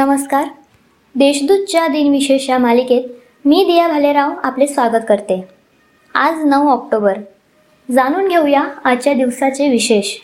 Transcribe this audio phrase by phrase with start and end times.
[0.00, 0.44] नमस्कार.
[1.14, 3.02] देशदूतच्या दिनविशेष या मालिकेत
[3.44, 5.48] मी दिया भालेराव आपले स्वागत करते.
[6.14, 7.18] आज नऊ ऑक्टोबर.
[7.90, 10.16] जाणून घेऊया आजच्या दिवसाचे विशेष.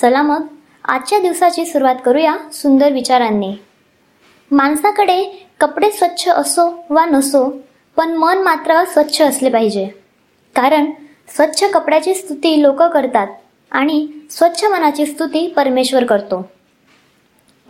[0.00, 0.46] चला मग
[0.84, 3.54] आजच्या दिवसाची सुरुवात करूया सुंदर विचारांनी.
[4.50, 7.62] माणसाकडे कपडे स्वच्छ असो वा नसो
[7.96, 9.86] पण मन मात्र स्वच्छ असले पाहिजे.
[10.54, 10.90] कारण
[11.28, 13.28] स्वच्छ कपड्याची स्तुती लोक करतात
[13.70, 16.55] आणि स्वच्छ मनाची स्तुती परमेश्वर करतो.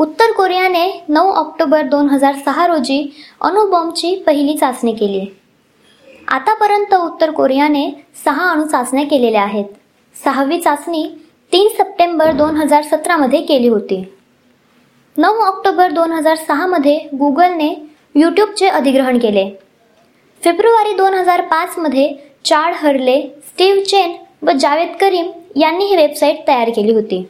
[0.01, 2.99] उत्तर कोरियाने नऊ ऑक्टोबर दोन हजार सहा रोजी
[3.41, 5.21] अणुबॉम्बची पहिली चाचणी केली.
[6.29, 7.85] आतापर्यंत उत्तर कोरियाने
[8.25, 9.65] सहा अणु चाचण्या केलेल्या आहेत.
[10.25, 11.05] सहावी चाचणी
[11.53, 14.03] तीन सप्टेंबर दोन हजार सतरामध्ये केली होती.
[15.17, 17.75] नऊ ऑक्टोबर दोन हजार सहामध्ये गुगलने
[18.15, 19.49] यूट्यूबचे अधिग्रहण केले.
[20.43, 22.09] फेब्रुवारी दोन हजार पाचमध्ये
[22.45, 27.25] चाड हरले स्टीव्ह चेन व जावेद करीम यांनी ही वेबसाईट तयार केली होती.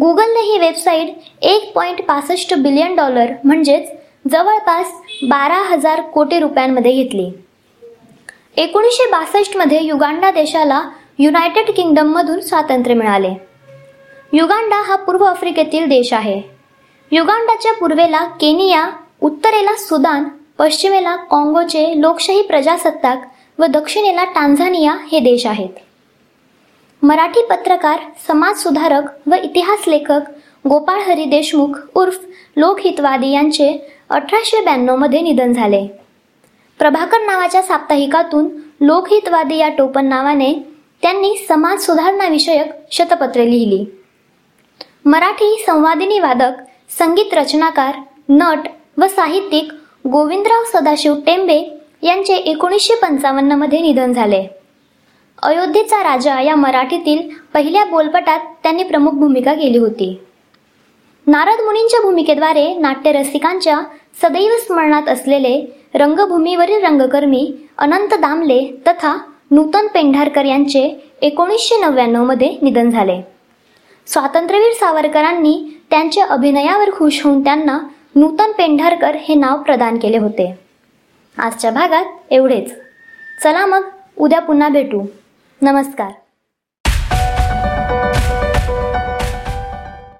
[0.00, 1.08] गुगलने ही वेबसाईट
[1.42, 3.88] एक पॉईंट पासष्ट बिलियन डॉलर म्हणजेच
[4.30, 4.90] जवळपास
[5.28, 7.30] बारा हजार कोटी रुपयांमध्ये घेतली.
[8.56, 10.82] एकोणीसशे बासष्टमध्ये युगांडा देशाला
[11.18, 13.30] युनायटेड किंगडममधून स्वातंत्र्य मिळाले.
[14.32, 16.40] युगांडा हा पूर्व आफ्रिकेतील देश आहे.
[17.12, 18.86] युगांडाच्या पूर्वेला केनिया
[19.20, 23.26] उत्तरेला सुदान पश्चिमेला काँगोचे लोकशाही प्रजासत्ताक
[23.58, 25.85] व दक्षिणेला टांझानिया हे देश आहेत.
[27.06, 30.30] मराठी पत्रकार समाज सुधारक व इतिहास लेखक
[30.68, 32.18] गोपाळ हरी देशमुख उर्फ
[32.56, 33.68] लोकहितवादी यांचे
[34.10, 35.86] अठराशे ब्याण्णवमध्ये निधन झाले.
[36.78, 38.48] प्रभाकर नावाच्या साप्ताहिकातून
[38.80, 40.52] लोकहितवादी या टोपण नावाने
[41.02, 43.84] त्यांनी समाज सुधारणाविषयक शतपत्रे लिहिली.
[45.04, 46.62] मराठी संवादिनी वादक
[46.98, 49.72] संगीत रचनाकार नट व साहित्यिक
[50.12, 51.62] गोविंदराव सदाशिव टेंबे
[52.02, 54.46] यांचे एकोणीसशे पंचावन्नमध्ये निधन झाले.
[55.42, 60.18] अयोध्येचा राजा या मराठीतील पहिल्या बोलपटात त्यांनी प्रमुख भूमिका केली होती.
[61.26, 63.80] नारद मुनींच्या भूमिकेद्वारे नाट्यरसिकांच्या
[64.22, 69.18] सदैव स्मरणात असलेले रंगभूमीवरील रंगकर्मी अनंत दामले तथा
[69.50, 73.20] नूतन पेंढारकर यांचे एकोणीसशे नव्याण्णवमध्ये निधन झाले.
[74.06, 77.78] स्वातंत्र्यवीर सावरकरांनी त्यांच्या अभिनयावर खुश होऊन त्यांना
[78.14, 80.58] नूतन पेंढारकर हे नाव प्रदान केले होते.
[81.38, 82.74] आजच्या भागात एवढेच.
[83.42, 83.82] चला मग
[84.18, 85.04] उद्या पुन्हा भेटू.
[85.62, 86.25] नमस्कार.